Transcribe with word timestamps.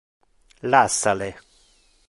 Lassa 0.63 1.13
le. 1.13 1.31